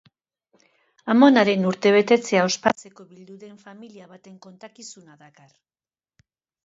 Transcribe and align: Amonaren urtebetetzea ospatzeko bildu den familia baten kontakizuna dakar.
Amonaren 1.13 1.67
urtebetetzea 1.73 2.47
ospatzeko 2.51 3.07
bildu 3.11 3.37
den 3.45 3.55
familia 3.67 4.09
baten 4.15 4.43
kontakizuna 4.47 5.19
dakar. 5.27 5.51